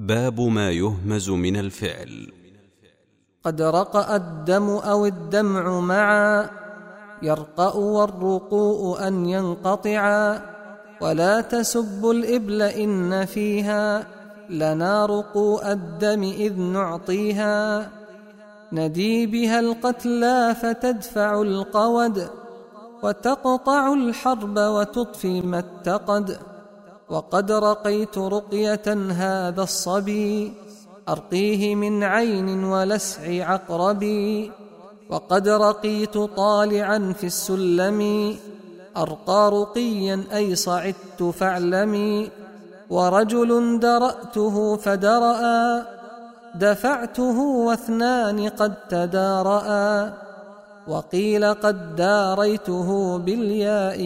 باب 0.00 0.40
ما 0.40 0.70
يهمز 0.70 1.30
من 1.30 1.56
الفعل. 1.56 2.32
قد 3.44 3.62
رقأ 3.62 4.16
الدم 4.16 4.68
أو 4.68 5.06
الدمع 5.06 5.80
معا 5.80 6.50
يرقأ 7.22 7.76
والرقوء 7.76 9.06
أن 9.06 9.26
ينقطعا 9.26 10.42
ولا 11.00 11.40
تسبوا 11.40 12.12
الإبل 12.12 12.62
إن 12.62 13.24
فيها 13.24 14.06
لنا 14.50 15.06
رقوء 15.06 15.72
الدم 15.72 16.22
إذ 16.22 16.60
نعطيها. 16.60 17.88
ندي 18.72 19.26
بها 19.26 19.60
القتلى 19.60 20.56
فتدفع 20.62 21.42
القود 21.42 22.28
وتقطع 23.02 23.92
الحرب 23.92 24.56
وتطفي 24.58 25.40
ما 25.40 25.58
اتقد. 25.58 26.49
وقد 27.10 27.52
رقيت 27.52 28.18
رقية 28.18 28.88
هذا 29.10 29.62
الصبي 29.62 30.52
أرقيه 31.08 31.74
من 31.74 32.02
عين 32.02 32.64
ولسع 32.64 33.44
عقربي. 33.50 34.52
وقد 35.10 35.48
رقيت 35.48 36.18
طالعا 36.18 37.12
في 37.18 37.26
السلم 37.26 38.00
أرقى 38.96 39.50
رقيا 39.50 40.24
أي 40.34 40.54
صعدت 40.54 41.22
فاعلمي. 41.22 42.30
ورجل 42.90 43.80
درأته 43.80 44.76
فدرأ 44.76 45.42
دفعته 46.54 47.38
واثنان 47.40 48.48
قد 48.48 48.74
تدارأ. 48.88 50.12
وقيل 50.88 51.54
قد 51.54 51.96
داريته 51.96 53.18
بالياء. 53.18 54.00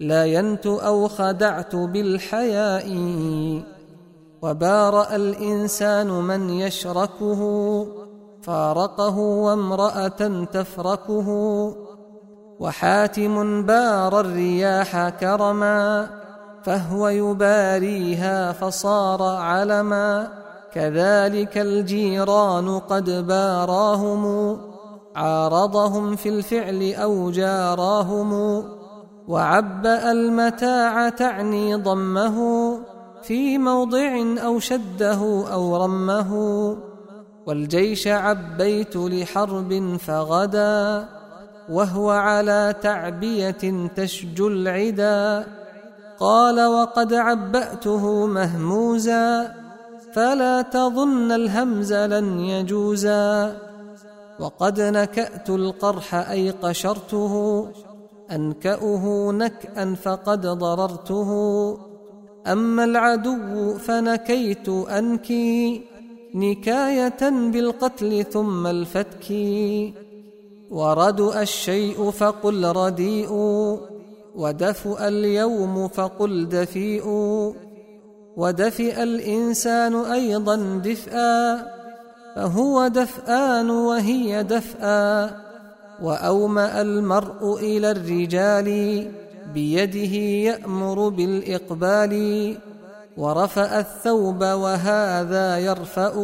لاينت 0.00 0.66
أو 0.66 1.08
خدعت 1.08 1.76
بالحياء 1.76 2.86
وبارأ 4.42 5.16
الإنسان 5.16 6.06
من 6.06 6.50
يشركه 6.50 7.42
فارقه 8.42 9.18
وامرأة 9.18 10.44
تفركه. 10.52 11.28
وحاتم 12.60 13.62
بار 13.62 14.20
الرياح 14.20 15.08
كرما 15.08 16.06
فهو 16.62 17.08
يباريها 17.08 18.52
فصار 18.52 19.22
علما. 19.22 20.28
كذلك 20.72 21.58
الجيران 21.58 22.78
قد 22.78 23.10
باراهم 23.26 24.56
عارضهم 25.16 26.16
في 26.16 26.28
الفعل 26.28 26.94
أو 26.94 27.30
جاراهم 27.30 28.64
وعبأ 29.28 30.12
المتاع 30.12 31.08
تعني 31.08 31.74
ضمه 31.74 32.38
في 33.22 33.58
موضع 33.58 34.22
أو 34.44 34.58
شده 34.58 35.44
أو 35.52 35.84
رمه. 35.84 36.32
والجيش 37.46 38.06
عبيت 38.06 38.96
لحرب 38.96 39.96
فغدا 40.00 41.08
وهو 41.68 42.10
على 42.10 42.74
تعبية 42.82 43.88
تشجو 43.96 44.48
العدا. 44.48 45.46
قال 46.18 46.66
وقد 46.66 47.14
عبأته 47.14 48.26
مهموزا 48.26 49.54
فلا 50.12 50.62
تظن 50.62 51.32
الهمز 51.32 51.92
لن 51.92 52.40
يجوزا. 52.40 53.56
وقد 54.40 54.80
نكأت 54.80 55.50
القرح 55.50 56.14
أي 56.14 56.50
قشرته 56.50 57.66
أنكأه 58.30 59.30
نكأ 59.32 59.94
فقد 59.94 60.46
ضررته. 60.46 61.30
أما 62.46 62.84
العدو 62.84 63.74
فنكيت 63.78 64.68
أنكي 64.68 65.82
نكاية 66.34 67.50
بالقتل 67.52 68.24
ثم 68.24 68.66
الفتك 68.66 69.26
وردأ 70.70 71.42
الشيء 71.42 72.10
فقل 72.10 72.64
رديء 72.64 73.32
ودفأ 74.34 75.08
اليوم 75.08 75.88
فقل 75.88 76.48
دفيء. 76.48 77.06
ودفئ 78.38 79.02
الإنسان 79.02 79.94
أيضا 79.94 80.56
دفئا 80.84 81.66
فهو 82.36 82.88
دفآن 82.88 83.70
وهي 83.70 84.42
دفآ 84.42 85.30
وأومأ 86.02 86.80
المرء 86.80 87.58
إلى 87.58 87.90
الرجال 87.90 88.68
بيده 89.54 90.14
يأمر 90.50 91.08
بالإقبال 91.08 92.14
ورفأ 93.16 93.80
الثوب 93.80 94.40
وهذا 94.40 95.58
يرفأ 95.58 96.14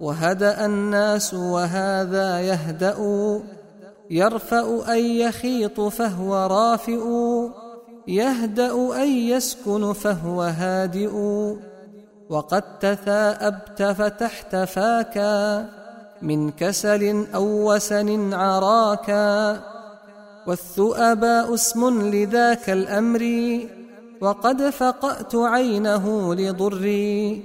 وهدأ 0.00 0.66
الناس 0.66 1.34
وهذا 1.34 2.40
يهدأ 2.40 2.98
يرفأ 4.10 4.94
أن 4.94 5.04
يخيط 5.04 5.80
فهو 5.80 6.46
رافئ 6.46 7.04
يهدأ 8.08 9.02
أن 9.02 9.08
يسكن 9.08 9.92
فهو 9.92 10.42
هادئ 10.42 11.14
وقد 12.28 12.78
تثاءبت 12.78 13.82
فتحت 13.82 14.56
فاكا. 14.56 15.68
من 16.22 16.50
كسل 16.50 17.26
أو 17.34 17.74
وسن 17.74 18.34
عراكا 18.34 19.62
والثؤباء 20.46 21.54
اسم 21.54 22.00
لذاك 22.02 22.70
الأمر 22.70 23.22
وقد 24.20 24.62
فقأت 24.70 25.34
عينه 25.34 26.34
لضري 26.34 27.42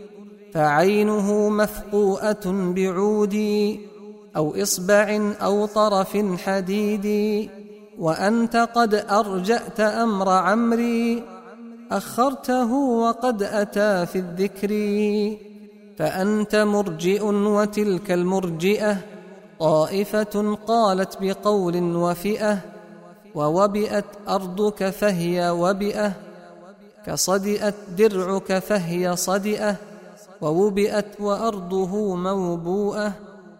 فعينه 0.53 1.49
مفقوءة 1.49 2.41
بعودي 2.45 3.79
أو 4.35 4.53
إصبع 4.61 5.33
أو 5.41 5.65
طرف 5.65 6.17
حديد 6.37 7.49
وأنت 7.99 8.55
قد 8.55 8.93
أرجأت 9.09 9.79
أمر 9.79 10.29
عمري 10.29 11.23
أخرته 11.91 12.73
وقد 12.73 13.43
أتى 13.43 14.05
في 14.05 14.19
الذكر 14.19 14.71
فأنت 16.01 16.55
مرجئ 16.55 17.23
وتلك 17.25 18.11
المرجئة 18.11 18.97
طائفة 19.59 20.57
قالت 20.67 21.17
بقول 21.21 21.95
وفئة 21.95 22.57
ووبئت 23.35 24.05
أرضك 24.29 24.89
فهي 24.89 25.49
وبئة 25.49 26.13
كصدئت 27.05 27.75
درعك 27.97 28.59
فهي 28.59 29.15
صدئة 29.15 29.75
ووبئت 30.41 31.21
وأرضه 31.21 32.15
موبوءة 32.15 33.13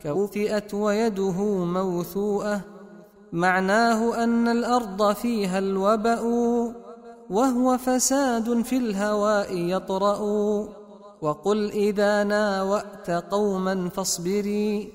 كوفئت 0.04 0.74
ويده 0.74 1.42
موثوءة 1.66 2.62
معناه 3.32 4.24
أن 4.24 4.48
الأرض 4.48 5.14
فيها 5.14 5.60
الوبأ 5.60 6.22
وهو 7.30 7.78
فساد 7.78 8.62
في 8.62 8.78
الهواء 8.78 9.58
يطرأ 9.58 10.22
وقل 11.22 11.72
إذا 11.72 12.24
ناوأت 12.24 13.12
قوما 13.12 13.90
فاصبري 13.90 14.94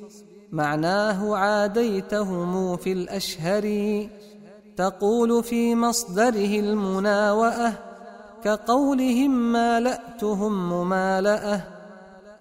معناه 0.53 1.37
عاديتهم 1.37 2.77
في 2.77 2.93
الأشهر. 2.93 3.65
تقول 4.77 5.45
في 5.45 5.75
مصدره 5.75 6.61
المناوأة 6.61 7.73
كقولهم 8.45 9.53
مالأتهم 9.53 10.73
ممالأة. 10.73 11.61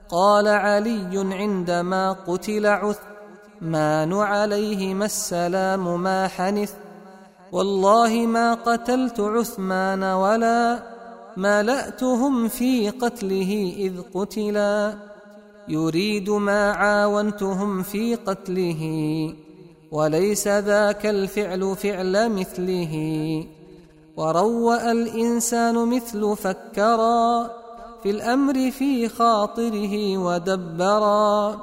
قال 0.10 0.48
علي 0.48 1.34
عندما 1.34 2.12
قتل 2.12 2.66
عثمان 2.66 4.14
عليهما 4.14 5.06
السلام 5.06 6.04
ما 6.04 6.28
حنث. 6.28 6.74
والله 7.52 8.26
ما 8.26 8.54
قتلت 8.54 9.20
عثمان 9.20 10.04
ولا 10.04 10.95
مالأتهم 11.38 12.48
في 12.48 12.90
قتله 12.90 13.74
إذ 13.78 14.02
قتلا. 14.14 14.94
يريد 15.68 16.30
ما 16.30 16.72
عاونتهم 16.72 17.84
في 17.84 18.16
قتله 18.16 18.82
وليس 19.92 20.48
ذاك 20.48 21.06
الفعل 21.06 21.76
فعل 21.76 22.30
مثله. 22.30 22.94
وروأ 24.18 24.92
الإنسان 24.92 25.88
مثل 25.88 26.36
فكرا 26.36 27.52
في 28.04 28.10
الأمر 28.10 28.72
في 28.72 29.10
خاطره 29.10 30.18
ودبرا. 30.18 31.62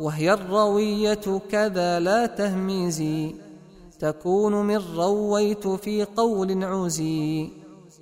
وهي 0.00 0.32
الروية 0.32 1.40
كذا 1.50 2.00
لا 2.00 2.26
تهميزي 2.26 3.34
تكون 4.00 4.52
من 4.66 4.80
رويت 4.96 5.68
في 5.68 6.04
قول 6.04 6.64
عزي. 6.64 7.48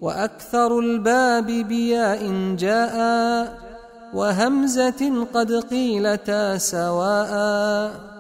وأكثر 0.01 0.79
الباب 0.79 1.47
بياء 1.47 2.21
جاء 2.55 2.97
وهمزة 4.15 5.27
قد 5.35 5.53
قيلتا 5.53 6.59
سواء 6.59 8.16